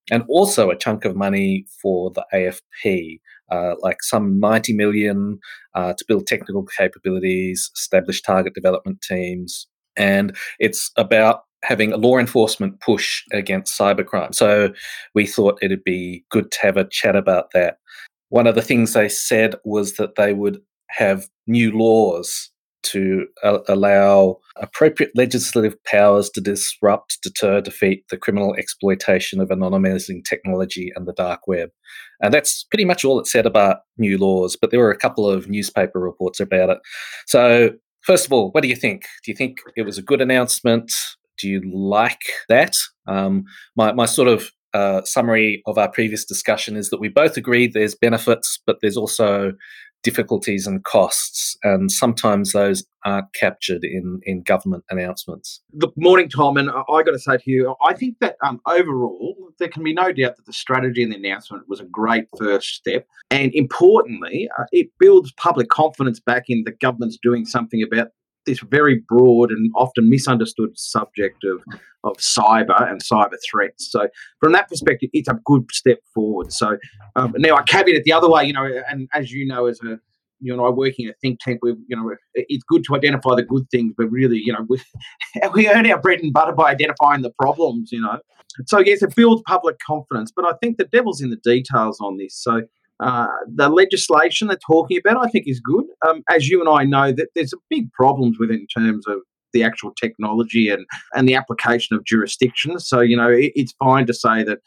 [0.10, 3.20] and also a chunk of money for the AFP,
[3.52, 5.40] uh, like some 90 million
[5.76, 9.68] uh, to build technical capabilities, establish target development teams.
[9.98, 14.34] And it's about having a law enforcement push against cybercrime.
[14.34, 14.72] So
[15.16, 17.78] we thought it'd be good to have a chat about that.
[18.30, 22.52] One of the things they said was that they would have new laws
[22.84, 30.24] to uh, allow appropriate legislative powers to disrupt, deter, defeat the criminal exploitation of anonymizing
[30.24, 31.70] technology and the dark web.
[32.22, 35.30] And that's pretty much all it said about new laws, but there were a couple
[35.30, 36.80] of newspaper reports about it.
[37.26, 37.72] So,
[38.08, 39.04] first of all, what do you think?
[39.24, 40.91] Do you think it was a good announcement?
[41.38, 42.74] Do you like that?
[43.06, 43.43] Um,
[43.76, 47.67] my, my sort of uh, summary of our previous discussion is that we both agree
[47.67, 49.52] there's benefits, but there's also
[50.04, 55.62] difficulties and costs, and sometimes those aren't captured in, in government announcements.
[55.78, 59.36] Good morning, Tom, and I got to say to you, I think that um, overall
[59.60, 62.76] there can be no doubt that the strategy and the announcement was a great first
[62.76, 68.10] step, and importantly, uh, it builds public confidence back in the government's doing something about
[68.48, 71.62] this very broad and often misunderstood subject of,
[72.04, 73.92] of cyber and cyber threats.
[73.92, 74.08] So,
[74.40, 76.52] from that perspective, it's a good step forward.
[76.52, 76.78] So,
[77.16, 79.80] um, now I caveat it the other way, you know, and as you know, as
[79.84, 80.00] a
[80.40, 81.60] you know, I working in a think tank.
[81.62, 84.80] We, you know, it's good to identify the good things, but really, you know, we,
[85.54, 87.92] we earn our bread and butter by identifying the problems.
[87.92, 88.20] You know,
[88.66, 92.18] so yes, it builds public confidence, but I think the devil's in the details on
[92.18, 92.36] this.
[92.36, 92.62] So
[93.00, 95.86] uh, the legislation they're talking about, I think, is good.
[96.08, 99.18] Um, as you and I know, that there's big problems with it in terms of
[99.54, 102.88] the actual technology and, and the application of jurisdictions.
[102.88, 104.60] So you know, it, it's fine to say that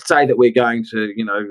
[0.00, 1.46] say that we're going to you know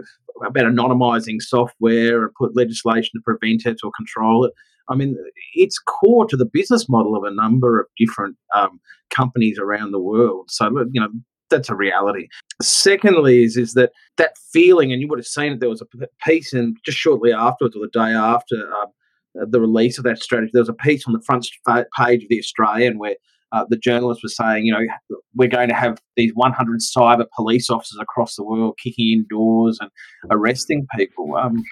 [0.46, 4.54] about anonymizing software and put legislation to prevent it or control it.
[4.90, 5.16] I mean,
[5.54, 8.82] it's core to the business model of a number of different um,
[9.16, 10.50] companies around the world.
[10.50, 11.10] So you know,
[11.54, 12.28] that's a reality.
[12.62, 15.60] Secondly, is is that that feeling, and you would have seen it.
[15.60, 18.88] There was a piece, and just shortly afterwards, or the day after, um,
[19.42, 20.52] uh, the release of that strategy.
[20.54, 21.48] There was a piece on the front
[21.98, 23.16] page of the Australian where
[23.54, 27.70] uh, the journalist was saying, you know, we're going to have these 100 cyber police
[27.70, 29.92] officers across the world kicking in doors and
[30.32, 31.36] arresting people.
[31.36, 31.64] Um,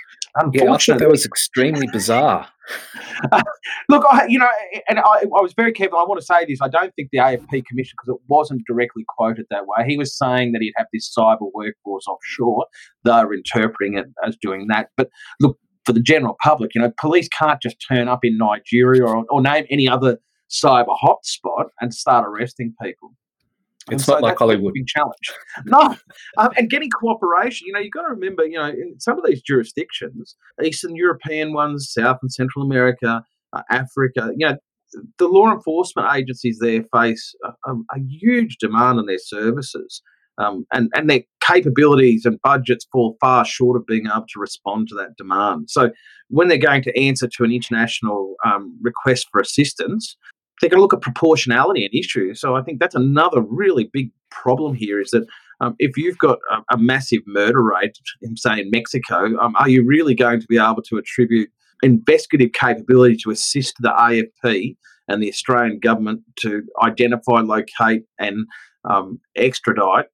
[0.54, 2.48] yeah, I thought that was extremely bizarre.
[3.90, 4.48] look, I, you know,
[4.88, 6.00] and I, I, was very careful.
[6.00, 6.60] I want to say this.
[6.62, 10.18] I don't think the AFP commission, because it wasn't directly quoted that way, he was
[10.18, 12.66] saying that he'd have this cyber workforce offshore.
[13.04, 14.90] They're interpreting it as doing that.
[14.96, 19.04] But look, for the general public, you know, police can't just turn up in Nigeria
[19.04, 23.14] or, or name any other cyber hotspot and start arresting people.
[23.90, 24.74] It's not like Hollywood.
[24.74, 25.16] Big challenge.
[25.66, 25.96] No,
[26.38, 27.68] um, and getting cooperation.
[27.68, 28.46] You know, you've got to remember.
[28.46, 33.62] You know, in some of these jurisdictions, Eastern European ones, South and Central America, uh,
[33.70, 34.32] Africa.
[34.38, 34.58] You know,
[35.18, 40.02] the law enforcement agencies there face a, a, a huge demand on their services.
[40.38, 44.88] Um, and, and their capabilities and budgets fall far short of being able to respond
[44.88, 45.70] to that demand.
[45.70, 45.92] So,
[46.30, 50.16] when they're going to answer to an international um, request for assistance,
[50.62, 52.34] they're going to look at proportionality and issue.
[52.36, 55.26] So I think that's another really big problem here is that
[55.60, 59.70] um, if you've got a, a, massive murder rate, in, say in Mexico, um, are
[59.70, 61.50] you really going to be able to attribute
[61.84, 64.76] investigative capability to assist the AFP
[65.08, 68.46] and the Australian government to identify, locate, and
[68.86, 70.06] um, extradite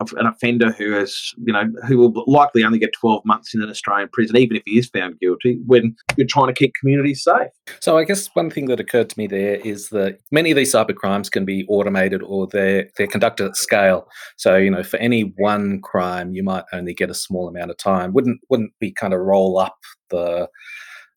[0.00, 3.68] an offender who has, you know, who will likely only get 12 months in an
[3.68, 7.48] Australian prison, even if he is found guilty, when you're trying to keep communities safe.
[7.80, 10.72] So I guess one thing that occurred to me there is that many of these
[10.72, 14.08] cyber crimes can be automated or they're, they're conducted at scale.
[14.36, 17.76] So, you know, for any one crime, you might only get a small amount of
[17.76, 18.12] time.
[18.12, 19.78] Wouldn't, wouldn't we kind of roll up
[20.10, 20.48] the,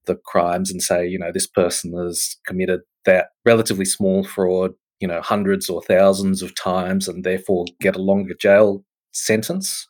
[0.08, 5.08] the crimes and say, you know, this person has committed that relatively small fraud you
[5.08, 9.88] know hundreds or thousands of times and therefore get a longer jail sentence?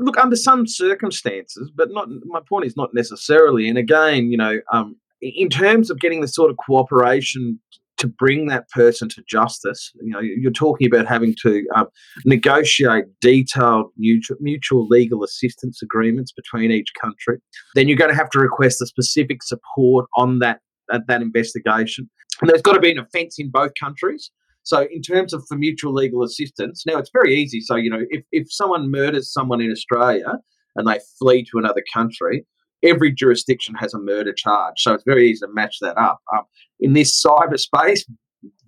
[0.00, 3.68] Look under some circumstances but not my point is not necessarily.
[3.68, 7.60] And again you know um, in terms of getting the sort of cooperation
[7.98, 11.86] to bring that person to justice you know you're talking about having to um,
[12.26, 17.38] negotiate detailed mutual, mutual legal assistance agreements between each country.
[17.74, 22.08] Then you're going to have to request a specific support on that that, that investigation.
[22.40, 24.30] And there's got to be an offence in both countries
[24.66, 27.60] so, in terms of for mutual legal assistance, now it's very easy.
[27.60, 30.40] So, you know, if, if someone murders someone in Australia
[30.74, 32.44] and they flee to another country,
[32.82, 34.74] every jurisdiction has a murder charge.
[34.78, 36.18] So, it's very easy to match that up.
[36.36, 36.42] Um,
[36.80, 38.00] in this cyberspace,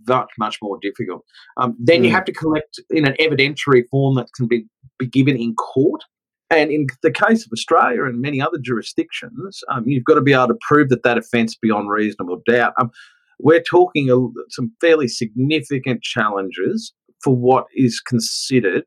[0.07, 1.25] much, much more difficult.
[1.57, 2.05] Um, then mm.
[2.05, 4.67] you have to collect in an evidentiary form that can be,
[5.01, 6.05] be given in court.
[6.49, 10.33] And in the case of Australia and many other jurisdictions, um, you've got to be
[10.33, 12.73] able to prove that that offence beyond reasonable doubt.
[12.81, 12.93] Um,
[13.39, 14.17] we're talking a,
[14.51, 18.85] some fairly significant challenges for what is considered.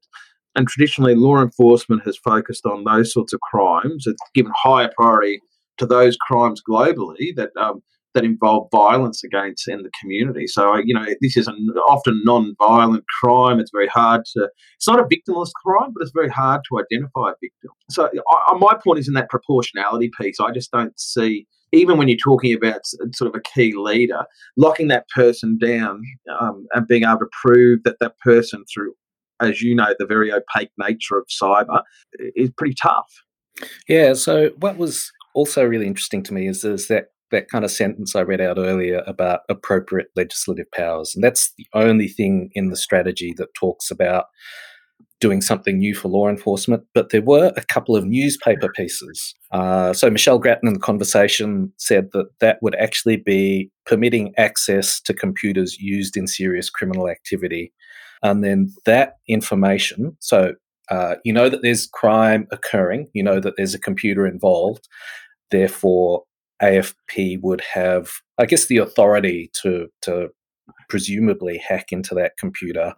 [0.56, 4.06] And traditionally, law enforcement has focused on those sorts of crimes.
[4.06, 5.40] It's given higher priority
[5.78, 7.82] to those crimes globally that um,
[8.14, 10.46] that involve violence against in the community.
[10.46, 11.56] So, you know, this is an
[11.88, 13.60] often non-violent crime.
[13.60, 14.50] It's very hard to.
[14.76, 17.72] It's not a victimless crime, but it's very hard to identify a victim.
[17.90, 20.42] So, I, my point is in that proportionality piece.
[20.42, 22.82] I just don't see even when you're talking about
[23.14, 24.26] sort of a key leader,
[24.58, 26.02] locking that person down
[26.40, 28.94] um, and being able to prove that that person through,
[29.40, 31.82] as you know, the very opaque nature of cyber
[32.36, 33.12] is pretty tough.
[33.88, 34.14] Yeah.
[34.14, 38.16] So what was also really interesting to me is, is that that kind of sentence
[38.16, 42.76] I read out earlier about appropriate legislative powers, and that's the only thing in the
[42.76, 44.26] strategy that talks about
[45.22, 49.34] doing something new for law enforcement, but there were a couple of newspaper pieces.
[49.52, 55.00] Uh, so Michelle Grattan in the conversation said that that would actually be permitting access
[55.02, 57.72] to computers used in serious criminal activity.
[58.24, 60.56] And then that information, so
[60.90, 64.88] uh, you know that there's crime occurring, you know that there's a computer involved,
[65.52, 66.24] therefore
[66.62, 70.30] AFP would have, I guess, the authority to to
[70.90, 72.94] presumably hack into that computer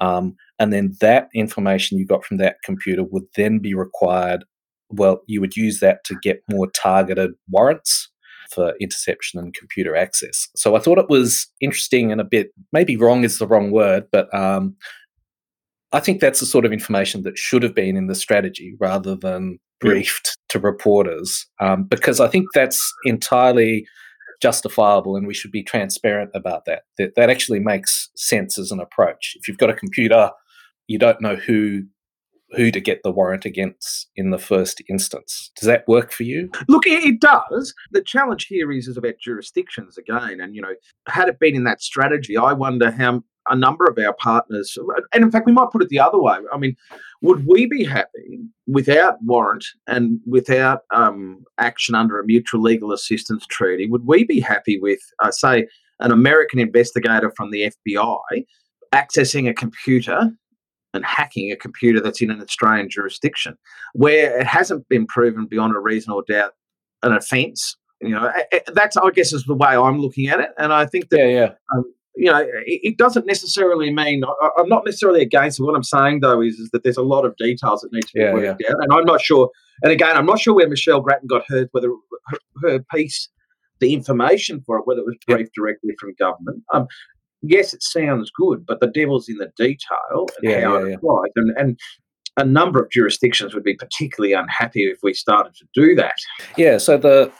[0.00, 4.44] um, and then that information you got from that computer would then be required.
[4.90, 8.10] Well, you would use that to get more targeted warrants
[8.50, 10.48] for interception and computer access.
[10.54, 14.06] So I thought it was interesting and a bit, maybe wrong is the wrong word,
[14.12, 14.76] but um,
[15.92, 19.16] I think that's the sort of information that should have been in the strategy rather
[19.16, 23.86] than briefed to reporters, um, because I think that's entirely
[24.40, 26.82] justifiable and we should be transparent about that.
[26.98, 29.36] That that actually makes sense as an approach.
[29.36, 30.30] If you've got a computer,
[30.86, 31.84] you don't know who
[32.56, 35.50] who to get the warrant against in the first instance.
[35.58, 36.50] Does that work for you?
[36.68, 37.74] Look, it does.
[37.90, 40.40] The challenge here is, is about jurisdictions again.
[40.40, 40.74] And, you know,
[41.08, 44.76] had it been in that strategy, I wonder how a number of our partners,
[45.12, 46.38] and in fact, we might put it the other way.
[46.52, 46.76] I mean,
[47.22, 53.46] would we be happy without warrant and without um, action under a mutual legal assistance
[53.46, 53.86] treaty?
[53.88, 55.66] Would we be happy with, uh, say,
[56.00, 58.44] an American investigator from the FBI
[58.92, 60.30] accessing a computer
[60.92, 63.56] and hacking a computer that's in an Australian jurisdiction
[63.94, 66.52] where it hasn't been proven beyond a reasonable doubt
[67.02, 67.76] an offence?
[68.00, 68.30] You know,
[68.74, 71.26] that's I guess is the way I'm looking at it, and I think that yeah,
[71.26, 71.52] yeah.
[71.74, 75.64] Um, you know, it, it, doesn't necessarily mean I, am not necessarily against it.
[75.64, 78.12] What I'm saying though is, is that there's a lot of details that need to
[78.14, 78.70] be yeah, worked yeah.
[78.70, 79.50] out, and I'm not sure.
[79.82, 83.28] And again, I'm not sure where Michelle Grattan got hers, whether her, her piece,
[83.80, 85.62] the information for it, whether it was briefed yeah.
[85.62, 86.62] directly from government.
[86.72, 86.86] Um,
[87.42, 91.30] yes, it sounds good, but the devil's in the detail and yeah, how it applies.
[91.36, 91.78] And, and
[92.36, 96.14] a number of jurisdictions would be particularly unhappy if we started to do that.
[96.56, 96.78] Yeah.
[96.78, 97.32] So the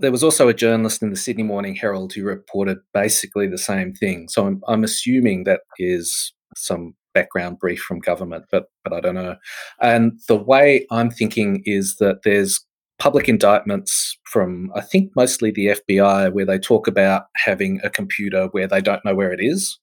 [0.00, 3.92] there was also a journalist in the Sydney Morning Herald who reported basically the same
[3.94, 4.28] thing.
[4.28, 9.14] So I'm, I'm assuming that is some background brief from government, but but I don't
[9.14, 9.36] know.
[9.80, 12.64] And the way I'm thinking is that there's
[12.98, 18.48] public indictments from I think mostly the FBI where they talk about having a computer
[18.52, 19.78] where they don't know where it is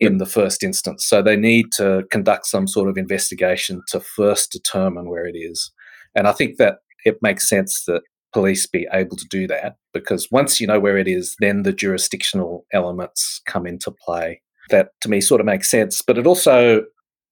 [0.00, 1.04] in the first instance.
[1.04, 5.70] So they need to conduct some sort of investigation to first determine where it is.
[6.16, 10.28] And I think that it makes sense that police be able to do that because
[10.30, 14.40] once you know where it is, then the jurisdictional elements come into play.
[14.70, 16.84] That to me sort of makes sense, but it also,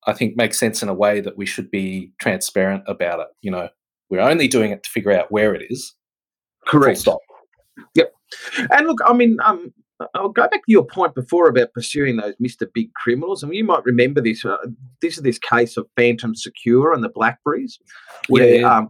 [0.06, 3.28] I think, makes sense in a way that we should be transparent about it.
[3.40, 3.68] You know,
[4.10, 5.94] we're only doing it to figure out where it is.
[6.66, 6.98] Correct.
[6.98, 7.20] Stop.
[7.94, 8.12] Yep.
[8.70, 9.72] And look, I mean, um,
[10.14, 12.66] I'll go back to your point before about pursuing those Mr.
[12.72, 13.42] Big criminals.
[13.42, 14.44] I mean, you might remember this.
[14.44, 14.56] Uh,
[15.00, 17.78] this is this case of Phantom Secure and the Blackberries,
[18.28, 18.78] where yeah.
[18.78, 18.88] Um,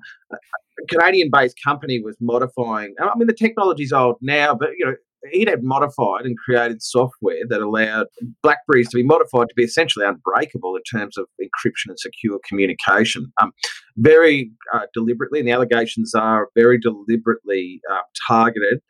[0.89, 2.95] Canadian-based company was modifying.
[3.01, 4.95] I mean, the technology's old now, but you know,
[5.33, 8.07] he'd had modified and created software that allowed
[8.43, 13.31] Blackberries to be modified to be essentially unbreakable in terms of encryption and secure communication.
[13.41, 13.53] Um,
[13.97, 18.81] very uh, deliberately, and the allegations are very deliberately uh, targeted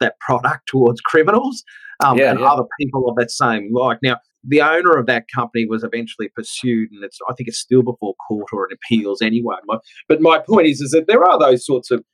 [0.00, 1.64] that product towards criminals
[2.02, 2.46] um, yeah, and yeah.
[2.46, 3.98] other people of that same like.
[4.02, 7.82] Now, the owner of that company was eventually pursued, and it's I think it's still
[7.82, 9.56] before court or in appeals anyway.
[9.66, 9.78] My,
[10.08, 12.04] but my point is, is that there are those sorts of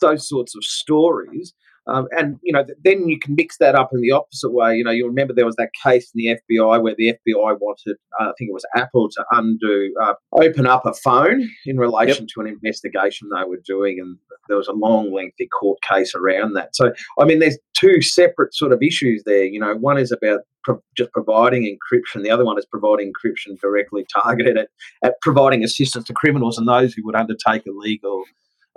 [0.00, 1.54] those sorts of stories
[1.88, 4.76] um, and you know, then you can mix that up in the opposite way.
[4.76, 7.96] You know, you remember there was that case in the FBI where the FBI wanted,
[8.20, 12.24] uh, I think it was Apple, to undo, uh, open up a phone in relation
[12.24, 12.28] yep.
[12.34, 14.16] to an investigation they were doing, and
[14.48, 16.74] there was a long, lengthy court case around that.
[16.74, 19.44] So, I mean, there's two separate sort of issues there.
[19.44, 22.22] You know, one is about pro- just providing encryption.
[22.22, 24.68] The other one is providing encryption directly targeted at,
[25.04, 28.24] at providing assistance to criminals and those who would undertake illegal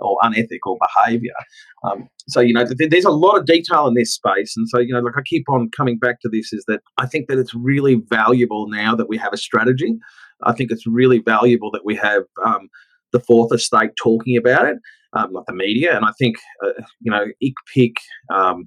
[0.00, 1.32] or unethical behaviour.
[1.84, 4.78] Um, so you know, th- there's a lot of detail in this space, and so
[4.78, 7.38] you know, like I keep on coming back to this is that I think that
[7.38, 9.96] it's really valuable now that we have a strategy.
[10.42, 12.68] I think it's really valuable that we have um,
[13.12, 14.76] the fourth estate talking about it,
[15.14, 17.94] um, like the media, and I think uh, you know, ICPIC.
[18.34, 18.66] Um,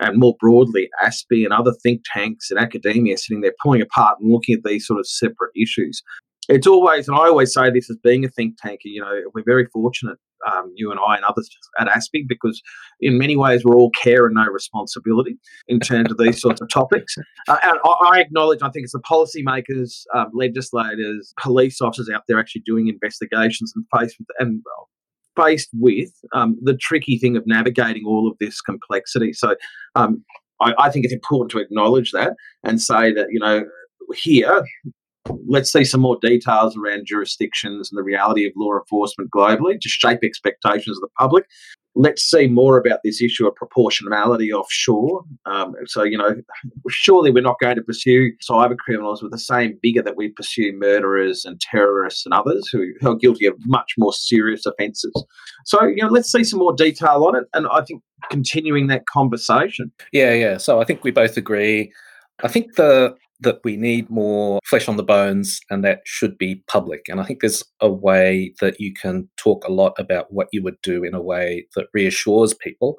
[0.00, 4.32] and more broadly, ASPI and other think tanks and academia sitting there pulling apart and
[4.32, 6.02] looking at these sort of separate issues
[6.48, 9.44] it's always, and I always say this as being a think tanker, you know, we're
[9.44, 10.18] very fortunate
[10.50, 12.62] um, you and I and others at ASPIC because
[13.00, 15.36] in many ways we're all care and no responsibility
[15.68, 17.14] in terms of these sorts of topics.
[17.48, 22.38] Uh, and I, acknowledge, I think it's the policymakers, um, legislators, police officers out there
[22.38, 24.62] actually doing investigations and faced with and
[25.36, 29.32] faced with um, the tricky thing of navigating all of this complexity.
[29.32, 29.56] So
[29.94, 30.24] um,
[30.60, 32.34] I, I think it's important to acknowledge that
[32.64, 33.64] and say that you know
[34.14, 34.64] here
[35.46, 39.88] let's see some more details around jurisdictions and the reality of law enforcement globally to
[39.88, 41.44] shape expectations of the public.
[41.94, 45.24] Let's see more about this issue of proportionality offshore.
[45.44, 46.36] Um, so, you know,
[46.88, 50.72] surely we're not going to pursue cyber criminals with the same vigour that we pursue
[50.74, 55.12] murderers and terrorists and others who, who are guilty of much more serious offences.
[55.66, 57.44] So, you know, let's see some more detail on it.
[57.52, 59.92] And I think continuing that conversation.
[60.12, 60.56] Yeah, yeah.
[60.56, 61.92] So I think we both agree.
[62.42, 66.62] I think the that we need more flesh on the bones and that should be
[66.68, 67.02] public.
[67.08, 70.62] And I think there's a way that you can talk a lot about what you
[70.62, 72.96] would do in a way that reassures people,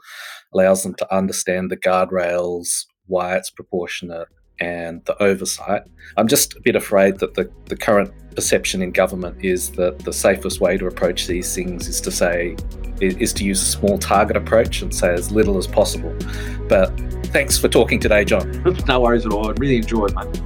[0.54, 4.28] allows them to understand the guardrails, why it's proportionate,
[4.60, 5.84] and the oversight.
[6.18, 10.14] I'm just a bit afraid that the, the current perception in government is that the
[10.14, 12.56] safest way to approach these things is to say,
[13.02, 16.16] is to use a small target approach and say as little as possible.
[16.68, 16.88] But
[17.28, 18.64] thanks for talking today, John.
[18.88, 19.50] no worries at all.
[19.50, 20.42] I really enjoyed, mate.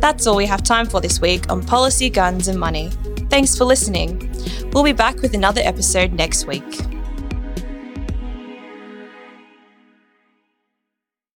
[0.00, 2.90] That's all we have time for this week on policy, guns, and money.
[3.30, 4.30] Thanks for listening.
[4.72, 6.97] We'll be back with another episode next week.